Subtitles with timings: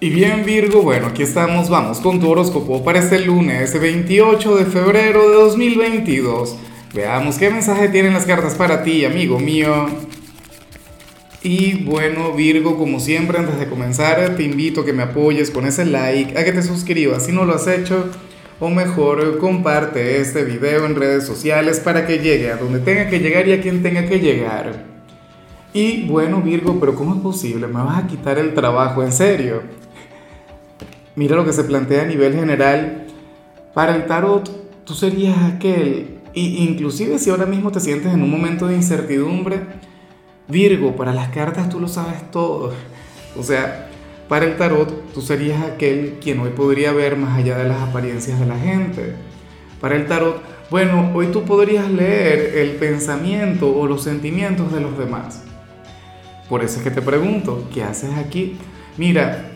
[0.00, 4.64] Y bien Virgo, bueno, aquí estamos, vamos con tu horóscopo para este lunes 28 de
[4.66, 6.54] febrero de 2022.
[6.94, 9.88] Veamos qué mensaje tienen las cartas para ti, amigo mío.
[11.42, 15.66] Y bueno Virgo, como siempre, antes de comenzar, te invito a que me apoyes con
[15.66, 18.08] ese like, a que te suscribas si no lo has hecho,
[18.60, 23.18] o mejor, comparte este video en redes sociales para que llegue a donde tenga que
[23.18, 24.84] llegar y a quien tenga que llegar.
[25.72, 27.66] Y bueno Virgo, pero ¿cómo es posible?
[27.66, 29.02] ¿Me vas a quitar el trabajo?
[29.02, 29.77] ¿En serio?
[31.18, 33.04] Mira lo que se plantea a nivel general.
[33.74, 34.48] Para el tarot,
[34.84, 39.62] tú serías aquel, y inclusive si ahora mismo te sientes en un momento de incertidumbre,
[40.46, 42.72] Virgo, para las cartas tú lo sabes todo.
[43.36, 43.88] O sea,
[44.28, 48.38] para el tarot tú serías aquel quien hoy podría ver más allá de las apariencias
[48.38, 49.14] de la gente.
[49.80, 54.96] Para el tarot, bueno, hoy tú podrías leer el pensamiento o los sentimientos de los
[54.96, 55.42] demás.
[56.48, 58.56] Por eso es que te pregunto, ¿qué haces aquí?
[58.96, 59.47] Mira,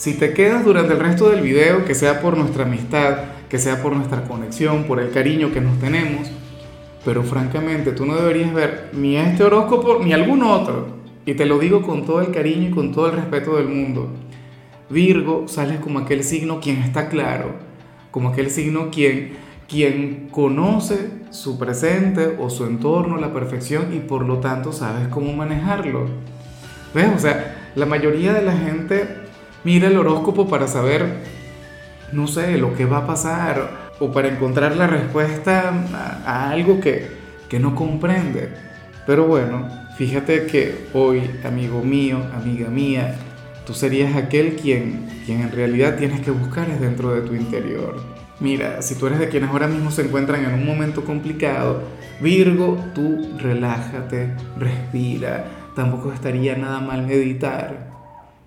[0.00, 3.18] si te quedas durante el resto del video, que sea por nuestra amistad,
[3.50, 6.26] que sea por nuestra conexión, por el cariño que nos tenemos,
[7.04, 10.86] pero francamente tú no deberías ver ni este horóscopo ni algún otro.
[11.26, 14.08] Y te lo digo con todo el cariño y con todo el respeto del mundo.
[14.88, 17.56] Virgo sales como aquel signo quien está claro,
[18.10, 19.34] como aquel signo quien,
[19.68, 25.08] quien conoce su presente o su entorno a la perfección y por lo tanto sabes
[25.08, 26.06] cómo manejarlo.
[26.94, 27.10] ¿Ves?
[27.14, 29.19] O sea, la mayoría de la gente
[29.64, 31.24] mira el horóscopo para saber,
[32.12, 35.72] no sé, lo que va a pasar o para encontrar la respuesta
[36.24, 37.08] a, algo que,
[37.48, 38.48] que no comprende.
[39.06, 43.16] Pero bueno, fíjate que hoy, amigo mío, amiga mía,
[43.66, 48.02] tú serías aquel quien, quien en realidad tienes que buscar es dentro de tu interior.
[48.40, 51.82] Mira, si tú eres de quienes ahora mismo se encuentran en un momento complicado,
[52.20, 57.89] Virgo, tú relájate, respira, tampoco estaría nada mal meditar.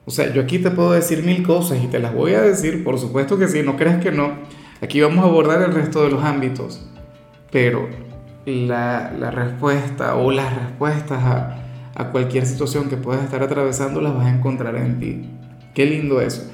[0.06, 2.84] O sea, yo aquí te puedo decir mil cosas y te las voy a decir,
[2.84, 4.34] por supuesto que sí, no creas que no.
[4.82, 6.86] Aquí vamos a abordar el resto de los ámbitos,
[7.52, 7.88] pero
[8.46, 11.64] la, la respuesta o las respuestas a,
[11.96, 15.30] a cualquier situación que puedas estar atravesando las vas a encontrar en ti.
[15.74, 16.50] Qué lindo eso.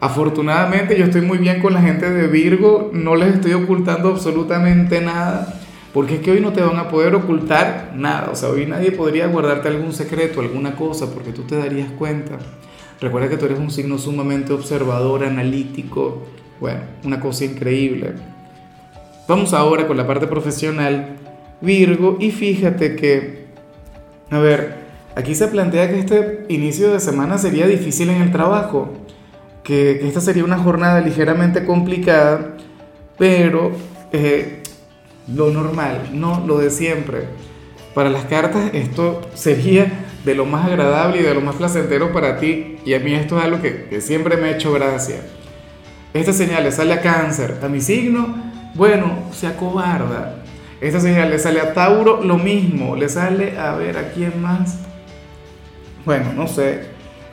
[0.00, 5.02] Afortunadamente yo estoy muy bien con la gente de Virgo, no les estoy ocultando absolutamente
[5.02, 5.59] nada
[5.92, 8.92] porque es que hoy no te van a poder ocultar nada, o sea, hoy nadie
[8.92, 12.38] podría guardarte algún secreto, alguna cosa, porque tú te darías cuenta.
[13.00, 16.22] Recuerda que tú eres un signo sumamente observador, analítico,
[16.60, 18.12] bueno, una cosa increíble.
[19.26, 21.16] Vamos ahora con la parte profesional,
[21.60, 23.46] Virgo, y fíjate que,
[24.30, 24.76] a ver,
[25.16, 28.92] aquí se plantea que este inicio de semana sería difícil en el trabajo,
[29.64, 32.56] que, esta sería una jornada ligeramente complicada,
[33.18, 33.72] pero
[34.12, 34.59] eh,
[35.28, 37.24] lo normal, no lo de siempre.
[37.94, 42.38] Para las cartas esto sería de lo más agradable y de lo más placentero para
[42.38, 45.16] ti y a mí esto es algo que, siempre me ha hecho gracia.
[46.14, 48.36] Esta señal le sale a cáncer, a mi signo,
[48.74, 50.36] bueno, se acobarda.
[50.80, 54.78] Esta señal le sale a Tauro, lo mismo, le sale a ver a quién más.
[56.04, 56.84] Bueno, no sé,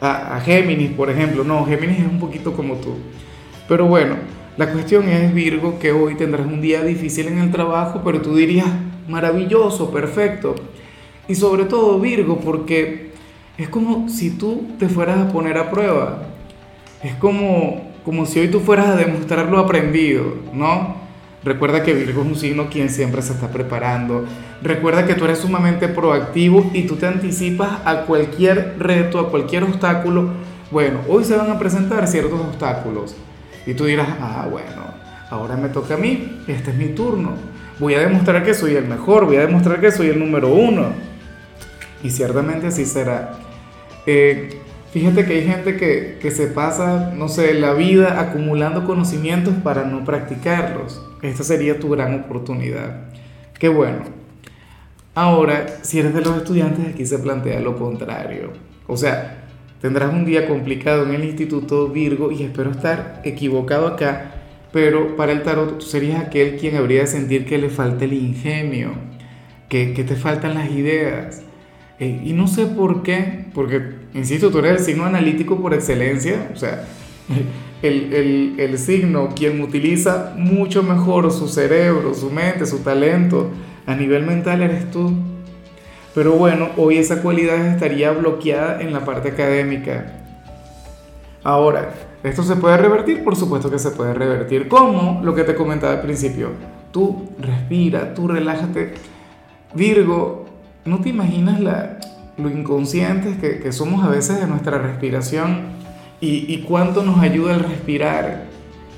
[0.02, 1.44] a, a Géminis, por ejemplo.
[1.44, 2.98] No, Géminis es un poquito como tú.
[3.68, 4.16] Pero bueno,
[4.58, 8.36] la cuestión es, Virgo, que hoy tendrás un día difícil en el trabajo, pero tú
[8.36, 8.66] dirías,
[9.08, 10.56] maravilloso, perfecto.
[11.28, 13.12] Y sobre todo, Virgo, porque
[13.56, 16.24] es como si tú te fueras a poner a prueba.
[17.04, 20.24] Es como, como si hoy tú fueras a demostrar lo aprendido,
[20.54, 20.96] ¿no?
[21.44, 24.26] Recuerda que Virgo es un signo quien siempre se está preparando.
[24.64, 29.66] Recuerda que tú eres sumamente proactivo y tú te anticipas a cualquier reto, a cualquier
[29.66, 30.32] obstáculo.
[30.72, 33.16] Bueno, hoy se van a presentar ciertos obstáculos
[33.68, 34.82] y tú dirás, ah, bueno,
[35.30, 37.34] ahora me toca a mí, este es mi turno.
[37.80, 40.88] Voy a demostrar que soy el mejor, voy a demostrar que soy el número uno.
[42.02, 43.34] Y ciertamente así será.
[44.06, 44.62] Eh,
[44.94, 49.84] fíjate que hay gente que, que se pasa, no sé, la vida acumulando conocimientos para
[49.84, 51.06] no practicarlos.
[51.22, 53.02] Esta sería tu gran oportunidad.
[53.60, 54.00] Qué bueno.
[55.14, 58.54] Ahora, si eres de los estudiantes, aquí se plantea lo contrario.
[58.88, 59.47] O sea,
[59.82, 64.32] Tendrás un día complicado en el Instituto Virgo y espero estar equivocado acá,
[64.72, 68.14] pero para el tarot tú serías aquel quien habría de sentir que le falta el
[68.14, 68.94] ingenio,
[69.70, 71.44] que, te faltan las ideas.
[72.00, 73.82] Eh, y no sé por qué, porque,
[74.14, 76.88] insisto, tú eres el signo analítico por excelencia, o sea,
[77.84, 83.52] el, el, el signo quien utiliza mucho mejor su cerebro, su mente, su talento
[83.88, 85.14] a nivel mental eres tú.
[86.18, 90.14] Pero bueno, hoy esa cualidad estaría bloqueada en la parte académica.
[91.44, 91.94] Ahora,
[92.24, 93.24] ¿esto se puede revertir?
[93.24, 94.68] Por supuesto que se puede revertir.
[94.68, 95.22] ¿Cómo?
[95.24, 96.54] Lo que te comentaba al principio.
[96.92, 98.96] Tú respira, tú relájate.
[99.76, 100.48] Virgo,
[100.86, 105.68] ¿no te imaginas lo inconscientes que, que somos a veces de nuestra respiración?
[106.20, 108.46] ¿Y, cuánto nos ayuda el respirar?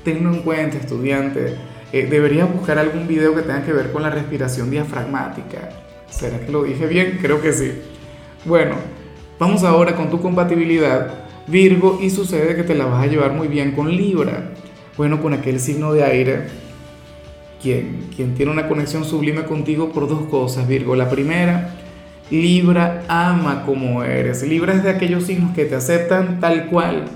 [0.04, 1.54] Tenlo en cuenta, estudiante.
[1.92, 5.68] Eh, deberías buscar algún video que tenga que ver con la respiración diafragmática.
[6.10, 7.18] ¿Será que lo dije bien?
[7.20, 7.72] Creo que sí.
[8.44, 8.74] Bueno,
[9.38, 13.48] vamos ahora con tu compatibilidad, Virgo, y sucede que te la vas a llevar muy
[13.48, 14.50] bien con Libra.
[14.96, 16.48] Bueno, con aquel signo de aire,
[17.62, 20.94] quien, quien tiene una conexión sublime contigo por dos cosas, Virgo.
[20.96, 21.74] La primera,
[22.30, 24.42] Libra ama como eres.
[24.42, 27.06] Libra es de aquellos signos que te aceptan tal cual.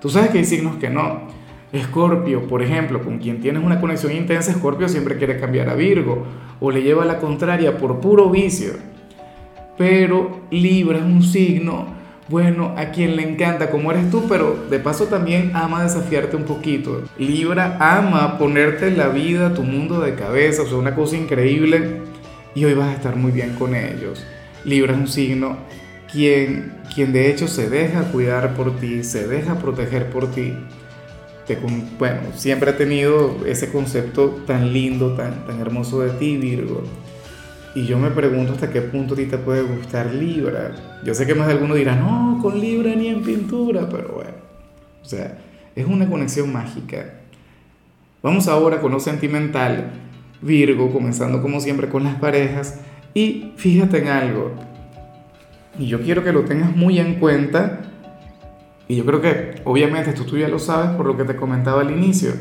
[0.00, 1.28] Tú sabes que hay signos que no.
[1.72, 6.26] Escorpio, por ejemplo, con quien tienes una conexión intensa, Escorpio siempre quiere cambiar a Virgo
[6.58, 8.72] o le lleva a la contraria por puro vicio.
[9.78, 11.86] Pero Libra es un signo,
[12.28, 16.44] bueno, a quien le encanta como eres tú, pero de paso también ama desafiarte un
[16.44, 17.02] poquito.
[17.18, 22.02] Libra ama ponerte la vida, tu mundo de cabeza, o sea, una cosa increíble
[22.54, 24.26] y hoy vas a estar muy bien con ellos.
[24.64, 25.56] Libra es un signo
[26.10, 30.54] quien, quien de hecho se deja cuidar por ti, se deja proteger por ti.
[31.98, 36.82] Bueno, siempre ha tenido ese concepto tan lindo, tan, tan hermoso de ti, Virgo.
[37.74, 40.74] Y yo me pregunto hasta qué punto a ti te puede gustar Libra.
[41.04, 44.34] Yo sé que más de alguno dirá, no, con Libra ni en pintura, pero bueno.
[45.02, 45.38] O sea,
[45.76, 47.14] es una conexión mágica.
[48.22, 49.92] Vamos ahora con lo sentimental.
[50.42, 52.80] Virgo, comenzando como siempre con las parejas.
[53.14, 54.54] Y fíjate en algo,
[55.78, 57.80] y yo quiero que lo tengas muy en cuenta,
[58.90, 61.82] y yo creo que obviamente esto tú ya lo sabes por lo que te comentaba
[61.82, 62.32] al inicio.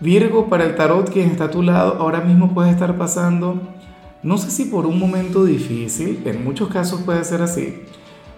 [0.00, 3.60] Virgo, para el tarot, quien está a tu lado, ahora mismo puede estar pasando,
[4.22, 7.82] no sé si por un momento difícil, en muchos casos puede ser así,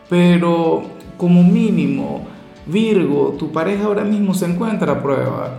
[0.08, 0.82] pero
[1.16, 2.26] como mínimo,
[2.66, 5.58] Virgo, tu pareja ahora mismo se encuentra a prueba.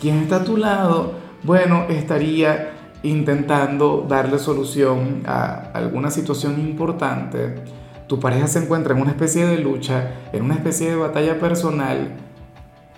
[0.00, 1.12] Quien está a tu lado,
[1.44, 2.72] bueno, estaría
[3.04, 7.62] intentando darle solución a alguna situación importante,
[8.06, 12.16] tu pareja se encuentra en una especie de lucha, en una especie de batalla personal,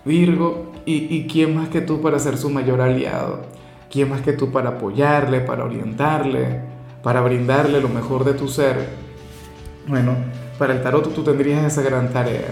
[0.04, 3.42] Virgo, y, y quién más que tú para ser su mayor aliado,
[3.90, 6.60] quién más que tú para apoyarle, para orientarle,
[7.02, 8.88] para brindarle lo mejor de tu ser.
[9.86, 10.14] Bueno,
[10.58, 12.48] para el tarot tú tendrías esa gran tarea.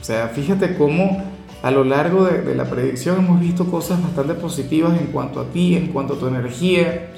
[0.00, 1.22] O sea, fíjate cómo
[1.62, 5.76] a lo largo de, la predicción hemos visto cosas bastante positivas en cuanto a ti,
[5.76, 7.10] en cuanto a tu energía.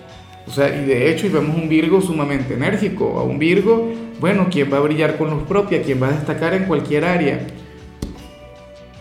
[0.46, 3.90] O sea, y de hecho, y vemos un Virgo sumamente enérgico, a un Virgo,
[4.20, 7.46] bueno, quien va a brillar con luz propia, quien va a destacar en cualquier área.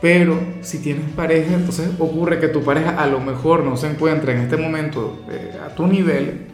[0.02, 4.34] Pero si tienes pareja, entonces ocurre que tu pareja a lo mejor no se encuentra
[4.34, 6.48] en este momento eh, a tu nivel,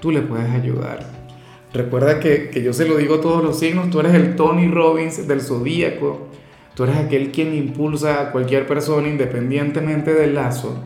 [0.00, 1.06] tú le puedes ayudar.
[1.72, 4.68] Recuerda que, que yo se lo digo a todos los signos, tú eres el Tony
[4.68, 6.28] Robbins del zodíaco
[6.74, 10.76] Tú eres aquel quien impulsa a cualquier persona independientemente del lazo.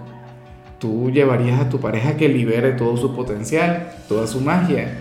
[0.79, 4.97] Tú llevarías a tu pareja que libere todo su potencial, toda su magia.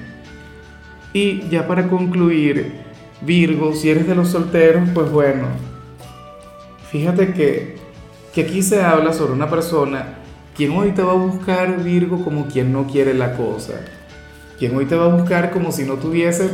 [1.14, 2.74] Y ya para concluir,
[3.22, 5.48] Virgo, si eres de los solteros, pues bueno,
[6.92, 7.78] fíjate que,
[8.34, 10.16] que aquí se habla sobre una persona
[10.56, 13.74] quien hoy te va a buscar, Virgo, como quien no quiere la cosa.
[14.58, 16.50] Quien hoy te va a buscar como si no tuviese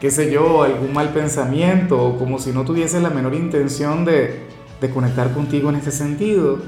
[0.00, 4.40] qué sé yo, algún mal pensamiento o como si no tuviese la menor intención de,
[4.80, 6.58] de conectar contigo en este sentido.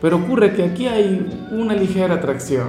[0.00, 2.68] Pero ocurre que aquí hay una ligera atracción.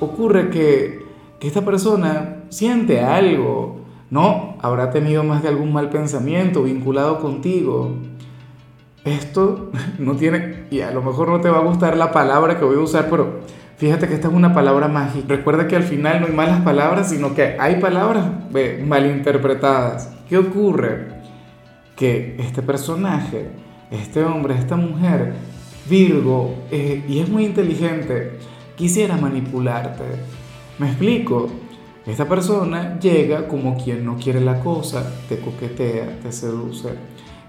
[0.00, 1.02] Ocurre que,
[1.40, 3.80] esta persona siente algo,
[4.10, 4.56] ¿no?
[4.60, 7.96] Habrá tenido más de algún mal pensamiento vinculado contigo.
[9.04, 12.64] Esto no tiene, y a lo mejor no te va a gustar la palabra que
[12.64, 13.40] voy a usar, pero
[13.82, 15.26] Fíjate que esta es una palabra mágica.
[15.34, 18.26] Recuerda que al final no hay malas palabras, sino que hay palabras
[18.86, 20.08] malinterpretadas.
[20.28, 21.08] ¿Qué ocurre?
[21.96, 23.50] Que este personaje,
[23.90, 25.34] este hombre, esta mujer,
[25.88, 28.38] Virgo, eh, y es muy inteligente,
[28.76, 30.04] quisiera manipularte.
[30.78, 31.48] ¿Me explico?
[32.06, 36.88] Esta persona llega como quien no quiere la cosa, te coquetea, te seduce,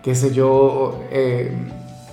[0.03, 1.51] qué sé yo, eh,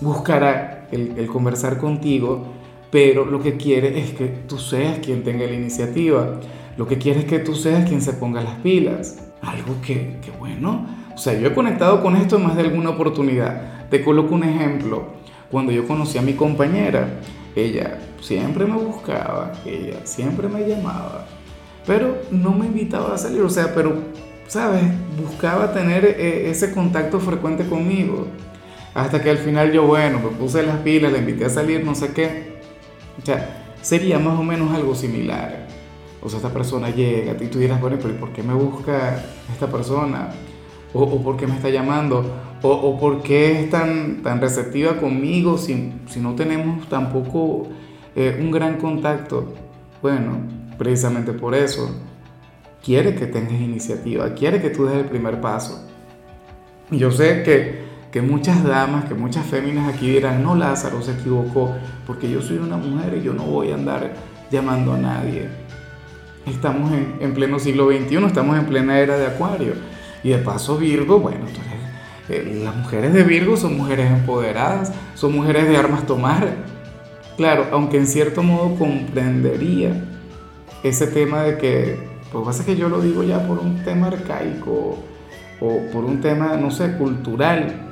[0.00, 2.61] buscará el, conversar contigo
[2.91, 6.41] pero lo que quiere es que tú seas quien tenga la iniciativa.
[6.77, 9.19] Lo que quiere es que tú seas quien se ponga las pilas.
[9.43, 12.91] Algo que, que bueno, o sea, yo he conectado con esto en más de alguna
[12.91, 13.89] oportunidad.
[13.89, 15.20] Te coloco un ejemplo.
[15.50, 17.21] Cuando yo conocí a mi compañera,
[17.57, 21.26] ella siempre me buscaba, ella siempre me llamaba,
[21.87, 23.99] pero no me invitaba a salir, o sea, pero,
[24.47, 24.85] ¿sabes?
[25.21, 28.28] Buscaba tener eh, ese contacto frecuente conmigo.
[28.95, 31.95] Hasta que al final yo, bueno, me puse las pilas, le invité a salir, no
[31.95, 32.61] sé qué.
[33.21, 35.66] O sea, sería más o menos algo similar.
[36.23, 39.69] O sea, esta persona llega y tú dirás, bueno, pero ¿por qué me busca esta
[39.69, 40.30] persona?
[40.92, 42.25] ¿O, o por qué me está llamando?
[42.62, 47.68] ¿O, o por qué es tan, tan receptiva conmigo si, si no tenemos tampoco
[48.14, 49.54] eh, un gran contacto?
[50.02, 50.38] Bueno,
[50.78, 51.90] precisamente por eso.
[52.82, 55.87] Quiere que tengas iniciativa, quiere que tú des el primer paso.
[56.90, 61.75] Yo sé que, que muchas damas, que muchas féminas aquí dirán, no, Lázaro se equivocó,
[62.06, 64.14] porque yo soy una mujer y yo no voy a andar
[64.50, 65.49] llamando a nadie.
[66.47, 69.75] Estamos en, en pleno siglo XXI, estamos en plena era de Acuario.
[70.23, 71.47] Y de paso Virgo, bueno,
[72.29, 76.49] eh, las mujeres de Virgo son mujeres empoderadas, son mujeres de armas tomar.
[77.37, 80.05] Claro, aunque en cierto modo comprendería
[80.83, 81.99] ese tema de que,
[82.31, 84.99] pues pasa que yo lo digo ya por un tema arcaico
[85.61, 87.87] o por un tema, no sé, cultural,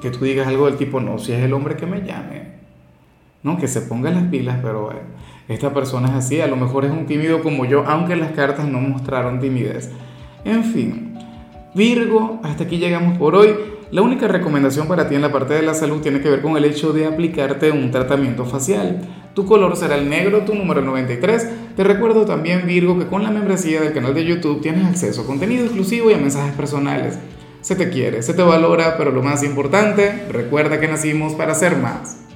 [0.00, 2.58] que tú digas algo del tipo, no, si es el hombre que me llame,
[3.42, 4.90] no, que se ponga las pilas, pero
[5.48, 8.66] esta persona es así, a lo mejor es un tímido como yo, aunque las cartas
[8.66, 9.90] no mostraron timidez.
[10.44, 11.07] En fin,
[11.74, 13.54] Virgo, hasta aquí llegamos por hoy.
[13.90, 16.56] La única recomendación para ti en la parte de la salud tiene que ver con
[16.56, 19.00] el hecho de aplicarte un tratamiento facial.
[19.34, 21.48] Tu color será el negro, tu número 93.
[21.76, 25.26] Te recuerdo también, Virgo, que con la membresía del canal de YouTube tienes acceso a
[25.26, 27.18] contenido exclusivo y a mensajes personales.
[27.60, 31.76] Se te quiere, se te valora, pero lo más importante, recuerda que nacimos para ser
[31.76, 32.18] más.